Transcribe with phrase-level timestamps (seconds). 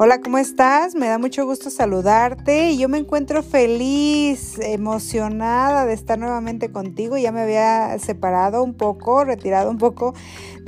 [0.00, 0.94] Hola, ¿cómo estás?
[0.94, 7.18] Me da mucho gusto saludarte y yo me encuentro feliz, emocionada de estar nuevamente contigo.
[7.18, 10.14] Ya me había separado un poco, retirado un poco.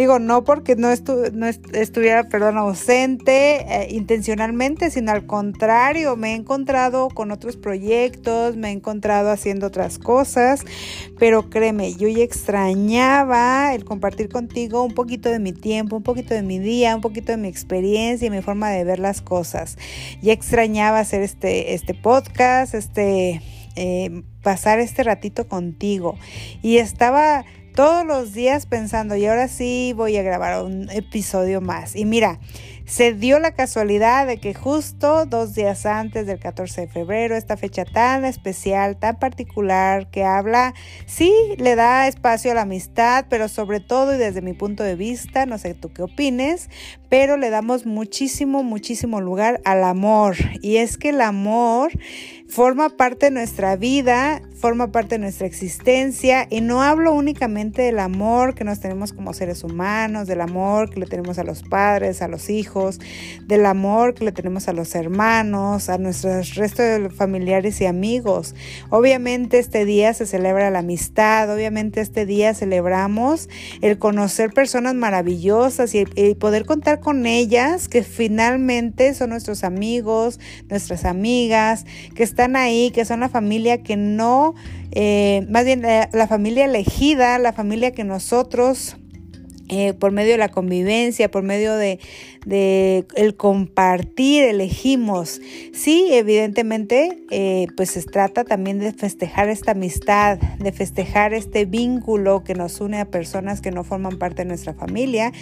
[0.01, 0.89] Digo, no porque no,
[1.35, 8.57] no estuviera, perdón, ausente eh, intencionalmente, sino al contrario, me he encontrado con otros proyectos,
[8.57, 10.65] me he encontrado haciendo otras cosas,
[11.19, 16.33] pero créeme, yo ya extrañaba el compartir contigo un poquito de mi tiempo, un poquito
[16.33, 19.77] de mi día, un poquito de mi experiencia y mi forma de ver las cosas.
[20.23, 23.43] Ya extrañaba hacer este, este podcast, este,
[23.77, 26.17] eh, pasar este ratito contigo.
[26.63, 27.45] Y estaba
[27.81, 31.97] todos los días pensando, y ahora sí voy a grabar un episodio más.
[31.97, 32.39] Y mira,
[32.85, 37.57] se dio la casualidad de que justo dos días antes del 14 de febrero, esta
[37.57, 40.75] fecha tan especial, tan particular, que habla,
[41.07, 44.97] sí, le da espacio a la amistad, pero sobre todo y desde mi punto de
[44.97, 46.69] vista, no sé tú qué opines,
[47.11, 50.37] pero le damos muchísimo, muchísimo lugar al amor.
[50.63, 51.91] Y es que el amor
[52.49, 57.99] forma parte de nuestra vida, forma parte de nuestra existencia y no hablo únicamente del
[57.99, 62.21] amor que nos tenemos como seres humanos, del amor que le tenemos a los padres,
[62.21, 63.01] a los hijos,
[63.47, 68.55] del amor que le tenemos a los hermanos, a nuestros resto de familiares y amigos.
[68.91, 73.49] Obviamente este día se celebra la amistad, obviamente este día celebramos
[73.81, 80.39] el conocer personas maravillosas y, y poder contar con ellas que finalmente son nuestros amigos,
[80.69, 81.85] nuestras amigas,
[82.15, 84.55] que están ahí, que son la familia que no,
[84.93, 88.97] eh, más bien la, la familia elegida, la familia que nosotros
[89.73, 92.01] eh, por medio de la convivencia, por medio de,
[93.15, 95.41] el compartir, elegimos.
[95.73, 102.43] Sí, evidentemente, eh, pues se trata también de festejar esta amistad, de festejar este vínculo
[102.43, 105.33] que nos une a personas que no forman parte de nuestra familia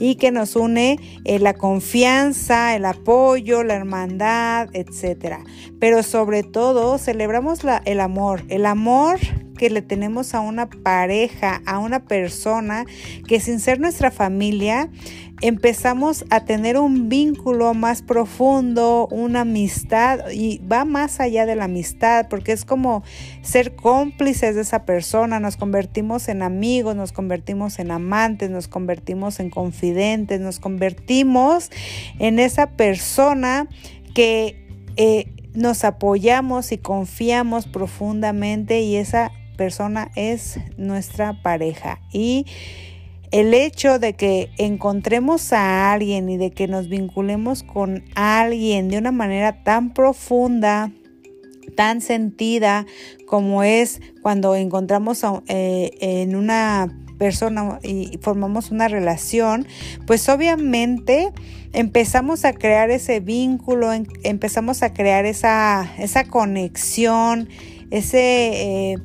[0.00, 5.44] y que nos une eh, la confianza, el apoyo, la hermandad, etcétera.
[5.78, 9.20] Pero sobre todo celebramos el amor, el amor
[9.54, 12.84] que le tenemos a una pareja, a una persona
[13.26, 14.90] que sin ser nuestra familia,
[15.40, 21.64] empezamos a tener un vínculo más profundo, una amistad y va más allá de la
[21.64, 23.02] amistad porque es como
[23.42, 29.40] ser cómplices de esa persona, nos convertimos en amigos, nos convertimos en amantes, nos convertimos
[29.40, 31.70] en confidentes, nos convertimos
[32.18, 33.68] en esa persona
[34.14, 34.64] que
[34.96, 42.00] eh, nos apoyamos y confiamos profundamente y esa persona es nuestra pareja.
[42.12, 42.46] Y
[43.34, 48.98] el hecho de que encontremos a alguien y de que nos vinculemos con alguien de
[48.98, 50.92] una manera tan profunda,
[51.76, 52.86] tan sentida
[53.26, 59.66] como es cuando encontramos eh, en una persona y formamos una relación,
[60.06, 61.32] pues obviamente
[61.72, 63.92] empezamos a crear ese vínculo,
[64.22, 67.48] empezamos a crear esa, esa conexión,
[67.90, 68.92] ese...
[68.92, 68.98] Eh,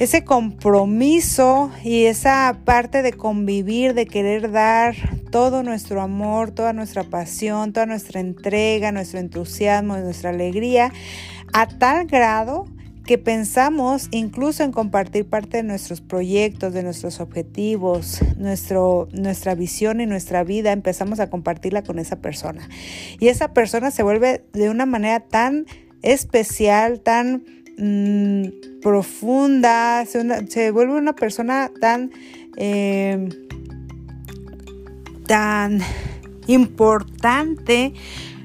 [0.00, 4.96] ese compromiso y esa parte de convivir, de querer dar
[5.30, 10.90] todo nuestro amor, toda nuestra pasión, toda nuestra entrega, nuestro entusiasmo, nuestra alegría,
[11.52, 12.64] a tal grado
[13.04, 20.00] que pensamos incluso en compartir parte de nuestros proyectos, de nuestros objetivos, nuestro, nuestra visión
[20.00, 22.66] y nuestra vida, empezamos a compartirla con esa persona.
[23.18, 25.66] Y esa persona se vuelve de una manera tan
[26.00, 27.44] especial, tan
[27.80, 28.48] Mm,
[28.82, 32.10] profunda, se, vuelve una persona tan,
[32.56, 33.28] eh,
[35.26, 35.80] tan
[36.46, 37.92] importante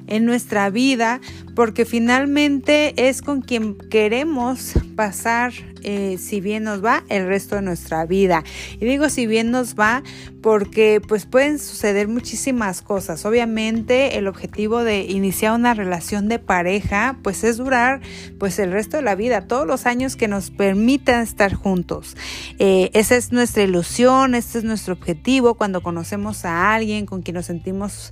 [0.07, 1.19] en nuestra vida
[1.55, 5.53] porque finalmente es con quien queremos pasar,
[5.87, 8.43] eh, si bien nos va, el resto de nuestra vida.
[8.81, 10.01] Y digo si bien nos va
[10.41, 13.23] porque pues pueden suceder muchísimas cosas.
[13.23, 18.01] Obviamente el objetivo de iniciar una relación de pareja pues es durar
[18.39, 22.17] pues el resto de la vida, todos los años que nos permitan estar juntos.
[22.57, 27.35] Eh, esa es nuestra ilusión, este es nuestro objetivo cuando conocemos a alguien con quien
[27.35, 28.11] nos sentimos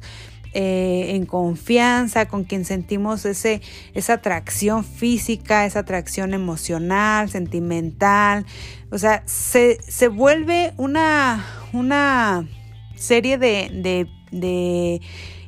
[0.56, 3.62] eh, en confianza, con quien sentimos ese,
[3.96, 8.46] esa atracción física, esa atracción emocional, sentimental.
[8.92, 12.48] O sea, se, vuelve una, una
[12.96, 15.02] serie de, de,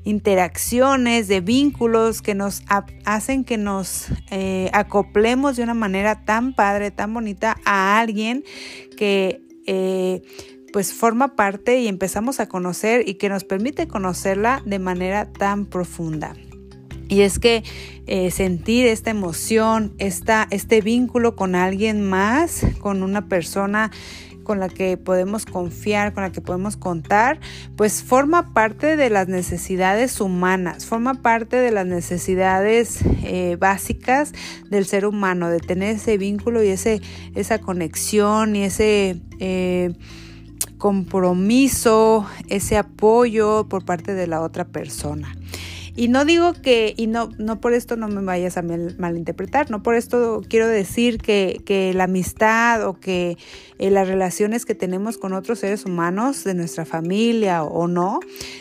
[0.06, 2.64] interacciones, de vínculos que nos
[3.06, 8.44] hacen que nos eh, acoplemos de una manera tan padre, tan bonita a alguien
[8.98, 10.22] que eh,
[10.76, 15.68] pues forma parte y empezamos a conocer y que nos permite conocerla de manera tan
[15.68, 16.36] profunda.
[17.08, 17.64] Y es que
[18.08, 23.90] eh, sentir esta emoción, esta, este vínculo con alguien más, con una persona
[24.44, 27.40] con la que podemos confiar, con la que podemos contar,
[27.78, 34.34] pues forma parte de las necesidades humanas, forma parte de las necesidades eh, básicas
[34.70, 37.02] del ser humano, de tener ese vínculo y ese,
[37.34, 39.22] esa conexión y ese...
[39.40, 39.94] Eh,
[40.86, 45.36] compromiso, ese apoyo por parte de la otra persona.
[45.96, 49.82] Y no digo que, y no, no por esto no me vayas a malinterpretar, no
[49.82, 53.36] por esto quiero decir que, que la amistad o que
[53.80, 58.20] eh, las relaciones que tenemos con otros seres humanos de nuestra familia o, no,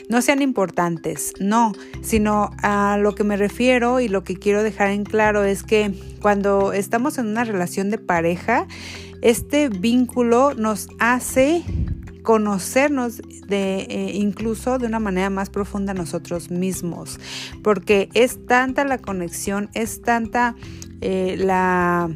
[0.08, 4.92] no sean importantes, no, sino a lo que me refiero y lo que quiero dejar
[4.92, 5.92] en claro es que
[6.22, 8.66] cuando estamos en una relación de pareja,
[9.20, 11.64] este vínculo nos hace
[12.24, 17.20] conocernos de eh, incluso de una manera más profunda nosotros mismos,
[17.62, 20.56] porque es tanta la conexión, es tanta
[21.00, 22.10] eh, la...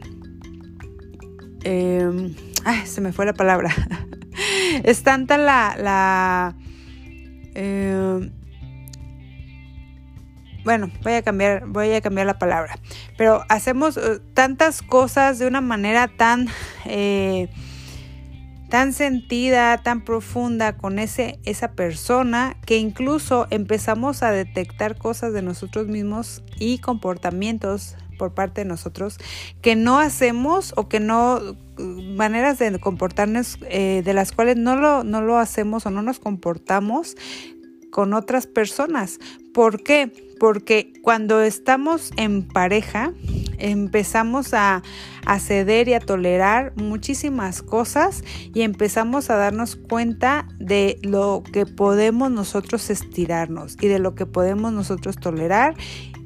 [1.63, 2.35] Em,
[2.87, 3.73] se me fue la palabra.
[4.83, 5.77] es tanta la...
[5.79, 6.57] la
[7.55, 8.33] em,
[10.65, 12.79] bueno, voy a cambiar, voy a cambiar la palabra.
[13.19, 16.49] Pero hacemos eh, tantas cosas de una manera tan
[18.69, 25.43] tan sentida, tan profunda con ese, esa persona que incluso empezamos a detectar cosas de
[25.43, 29.17] nosotros mismos y comportamientos por parte de nosotros
[29.63, 31.41] que no hacemos o que no
[31.79, 36.19] maneras de comportarnos eh, de las cuales no lo, no lo hacemos o no nos
[36.19, 37.17] comportamos
[37.91, 39.19] con otras personas.
[39.55, 40.28] ¿Por qué?
[40.39, 43.13] Porque cuando estamos en pareja,
[43.59, 44.83] empezamos a,
[45.41, 48.25] ceder y a tolerar muchísimas cosas
[48.55, 54.25] y empezamos a darnos cuenta de lo que podemos nosotros estirarnos y de lo que
[54.25, 55.75] podemos nosotros tolerar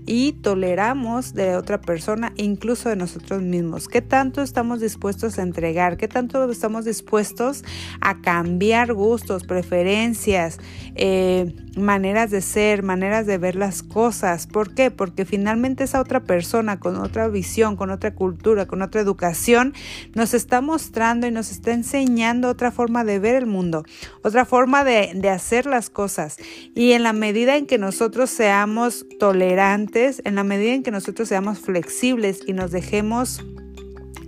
[0.06, 3.88] y toleramos de otra persona, incluso de nosotros mismos.
[3.88, 5.96] ¿Qué tanto estamos dispuestos a entregar?
[5.96, 7.64] ¿Qué tanto estamos dispuestos
[8.00, 10.58] a cambiar gustos, preferencias,
[10.94, 14.46] eh, maneras de ser, maneras de ver las cosas?
[14.46, 14.90] ¿Por qué?
[14.90, 19.74] Porque finalmente esa otra persona con otra visión, con otra cultura, con otra educación,
[20.14, 23.84] nos está mostrando y nos está enseñando otra forma de ver el mundo,
[24.22, 26.36] otra forma de, de hacer las cosas.
[26.74, 31.28] Y en la medida en que nosotros seamos tolerantes, en la medida en que nosotros
[31.28, 33.42] seamos flexibles y nos dejemos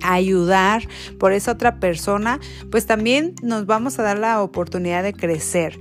[0.04, 0.86] ayudar
[1.18, 2.38] por esa otra persona,
[2.70, 5.78] pues también nos vamos a dar la oportunidad de crecer.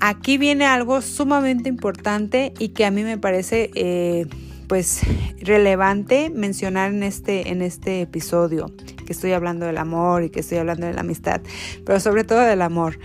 [0.00, 4.26] Aquí viene algo sumamente importante y que a mí me parece eh,
[4.66, 5.00] pues
[5.40, 8.72] relevante mencionar en este, en este episodio,
[9.06, 11.40] que estoy hablando del amor y que estoy hablando de la amistad,
[11.84, 12.98] pero sobre todo del amor.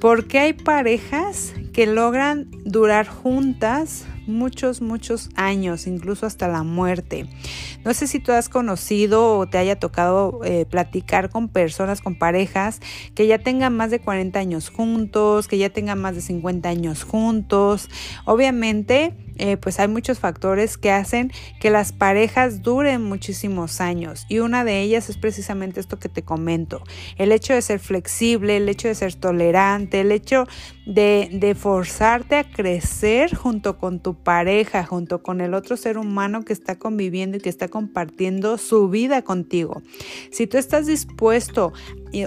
[0.00, 7.26] Porque hay parejas que logran durar juntas muchos, muchos años, incluso hasta la muerte.
[7.84, 12.16] No sé si tú has conocido o te haya tocado eh, platicar con personas, con
[12.16, 12.80] parejas
[13.14, 17.02] que ya tengan más de 40 años juntos, que ya tengan más de 50 años
[17.02, 17.88] juntos.
[18.24, 24.40] Obviamente, eh, pues hay muchos factores que hacen que las parejas duren muchísimos años y
[24.40, 26.82] una de ellas es precisamente esto que te comento,
[27.16, 30.46] el hecho de ser flexible, el hecho de ser tolerante, el hecho
[30.86, 36.44] de, de forzarte a crecer junto con tu pareja, junto con el otro ser humano
[36.44, 39.82] que está conviviendo y que está compartiendo su vida contigo.
[40.30, 41.72] Si tú estás dispuesto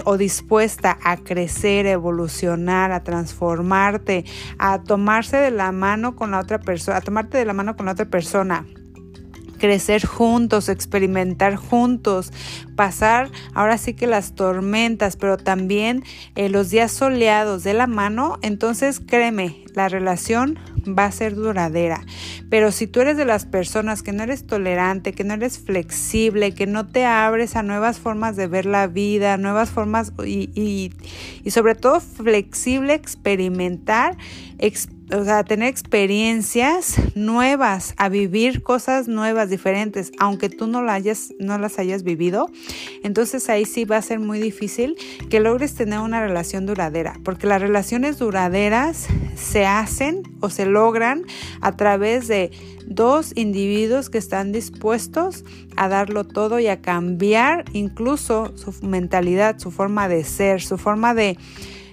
[0.04, 4.24] o dispuesta a crecer, a evolucionar, a transformarte,
[4.58, 7.86] a tomarse de la mano con la otra persona, a tomarte de la mano con
[7.86, 8.66] la otra persona,
[9.62, 12.32] crecer juntos, experimentar juntos,
[12.74, 16.02] pasar ahora sí que las tormentas, pero también
[16.34, 22.04] eh, los días soleados de la mano, entonces créeme, la relación va a ser duradera.
[22.50, 26.54] Pero si tú eres de las personas que no eres tolerante, que no eres flexible,
[26.54, 30.92] que no te abres a nuevas formas de ver la vida, nuevas formas y, y,
[31.44, 34.16] y sobre todo flexible, experimentar,
[34.58, 41.32] experimentar o sea, tener experiencias nuevas, a vivir cosas nuevas, diferentes, aunque tú no, hayas,
[41.38, 42.50] no las hayas vivido,
[43.02, 44.96] entonces ahí sí va a ser muy difícil
[45.28, 51.24] que logres tener una relación duradera, porque las relaciones duraderas se hacen o se logran
[51.60, 52.50] a través de
[52.86, 55.44] dos individuos que están dispuestos
[55.76, 61.14] a darlo todo y a cambiar incluso su mentalidad, su forma de ser, su forma
[61.14, 61.38] de,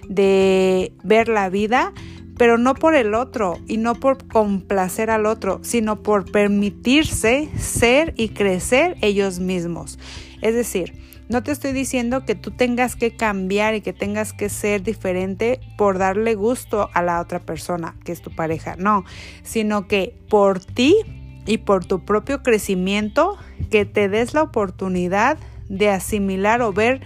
[0.08, 1.92] de ver la vida
[2.40, 8.14] pero no por el otro y no por complacer al otro, sino por permitirse ser
[8.16, 9.98] y crecer ellos mismos.
[10.40, 10.94] Es decir,
[11.28, 15.60] no te estoy diciendo que tú tengas que cambiar y que tengas que ser diferente
[15.76, 19.04] por darle gusto a la otra persona, que es tu pareja, no,
[19.42, 20.96] sino que por ti
[21.44, 23.36] y por tu propio crecimiento,
[23.70, 25.36] que te des la oportunidad
[25.68, 27.02] de asimilar o ver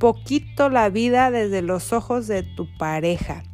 [0.00, 3.44] poquito la vida desde los ojos de tu pareja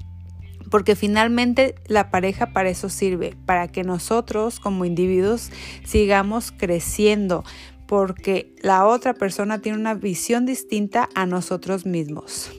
[0.71, 5.51] porque finalmente la pareja para eso sirve, para que nosotros como individuos
[5.85, 7.45] sigamos creciendo,
[7.87, 12.51] porque la otra persona tiene una visión distinta a nosotros mismos.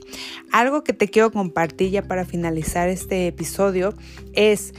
[0.52, 3.94] Algo que te quiero compartir ya para finalizar este episodio
[4.34, 4.74] es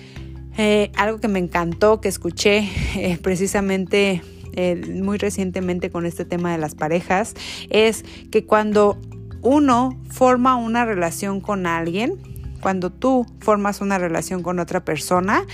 [0.57, 4.21] eh, algo que me encantó, que escuché eh, precisamente
[4.55, 7.33] eh, muy recientemente con este tema de las parejas,
[7.71, 8.99] es que cuando
[9.41, 12.19] uno forma una relación con alguien,
[12.63, 15.45] cuando tú formas una relación con otra persona,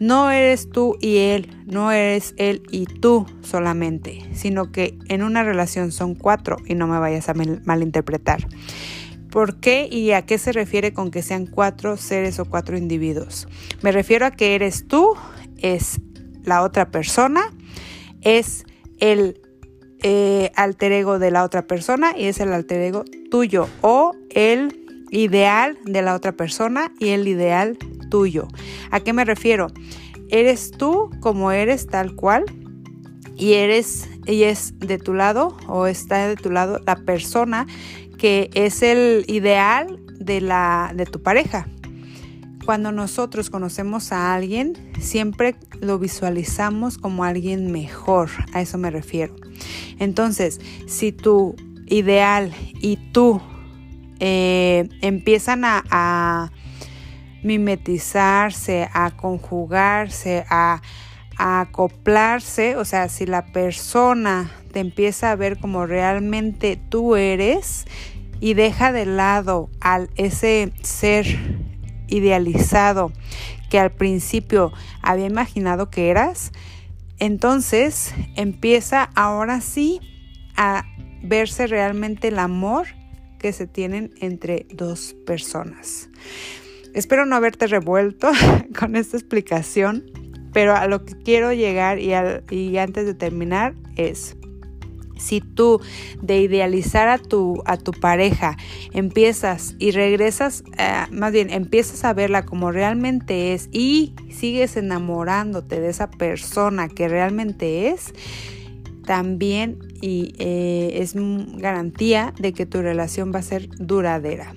[0.00, 5.44] no eres tú y él, no eres él y tú solamente, sino que en una
[5.44, 8.48] relación son cuatro y no me vayas a malinterpretar.
[9.30, 13.46] ¿Por qué y a qué se refiere con que sean cuatro seres o cuatro individuos?
[13.82, 15.14] Me refiero a que eres tú,
[15.58, 16.00] es
[16.44, 17.42] la otra persona,
[18.22, 18.64] es
[19.00, 19.38] el
[20.02, 24.83] eh, alter ego de la otra persona y es el alter ego tuyo o el
[25.10, 27.78] ideal de la otra persona y el ideal
[28.10, 28.48] tuyo.
[28.90, 29.68] ¿A qué me refiero?
[30.28, 32.44] Eres tú como eres tal cual
[33.36, 37.66] y eres y es de tu lado o está de tu lado la persona
[38.18, 41.66] que es el ideal de la de tu pareja.
[42.64, 49.34] Cuando nosotros conocemos a alguien, siempre lo visualizamos como alguien mejor, a eso me refiero.
[49.98, 51.56] Entonces, si tu
[51.86, 53.42] ideal y tú
[54.20, 56.50] eh, empiezan a,
[57.42, 60.80] mimetizarse, a conjugarse, a,
[61.36, 67.84] a acoplarse, o sea, si la persona te empieza a ver como realmente tú eres
[68.40, 71.26] y deja de lado al ese ser
[72.08, 73.12] idealizado
[73.68, 76.52] que al principio había imaginado que eras,
[77.18, 80.00] entonces empieza ahora sí
[80.56, 80.84] a
[81.22, 82.86] verse realmente el amor
[83.44, 86.08] que se tienen entre dos personas.
[86.94, 88.32] Espero no haberte revuelto
[88.78, 90.10] con esta explicación,
[90.54, 94.38] pero a lo que quiero llegar y, antes de terminar es,
[95.18, 95.82] si tú
[96.22, 98.56] de idealizar a tu, a tu pareja
[98.94, 105.80] empiezas y regresas, eh, más bien empiezas a verla como realmente es y sigues enamorándote
[105.80, 108.14] de esa persona que realmente es,
[109.04, 114.54] también y eh, es garantía de que tu relación va a ser duradera.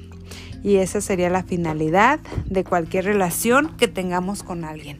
[0.63, 4.97] Y esa sería la finalidad de cualquier relación que tengamos con alguien.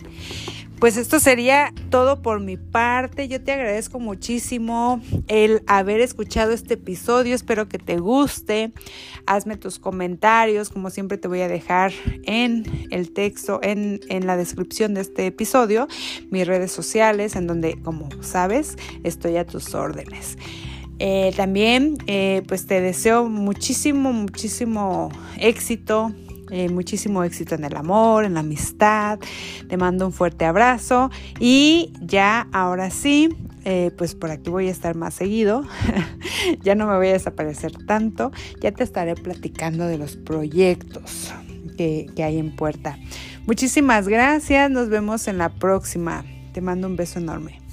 [0.79, 3.27] Pues esto sería todo por mi parte.
[3.27, 7.33] Yo te agradezco muchísimo el haber escuchado este episodio.
[7.33, 8.71] Espero que te guste.
[9.25, 10.69] Hazme tus comentarios.
[10.69, 11.93] Como siempre te voy a dejar
[12.25, 15.87] en el texto, en, la descripción de este episodio,
[16.29, 20.37] mis redes sociales, en donde, como sabes, estoy a tus órdenes.
[20.99, 26.13] Eh, también, eh, pues te deseo muchísimo, muchísimo éxito
[26.49, 29.19] eh, muchísimo éxito en el amor, en la amistad.
[29.67, 33.29] Te mando un fuerte abrazo y ya ahora sí,
[33.65, 35.63] eh, pues por aquí voy a estar más seguido.
[36.63, 38.31] ya no me voy a desaparecer tanto.
[38.61, 41.33] Ya te estaré platicando de los proyectos
[41.77, 42.97] que, que hay en puerta.
[43.45, 44.71] Muchísimas gracias.
[44.71, 46.25] Nos vemos en la próxima.
[46.53, 47.66] Te mando un beso enorme.